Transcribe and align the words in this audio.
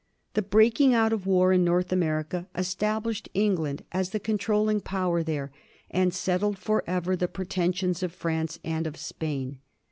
The 0.33 0.41
breaking 0.41 0.95
out 0.95 1.13
of 1.13 1.27
war 1.27 1.53
in 1.53 1.63
North 1.63 1.91
America 1.91 2.47
established 2.55 3.29
Eng 3.35 3.55
land 3.57 3.83
as 3.91 4.09
the 4.09 4.19
controlling 4.19 4.81
power 4.81 5.23
there^ 5.23 5.49
and 5.91 6.11
settled 6.11 6.57
forever 6.57 7.15
the 7.15 7.27
pretensions 7.27 8.01
of 8.01 8.11
France 8.11 8.57
and 8.63 8.87
of 8.87 8.97
Spain. 8.97 9.59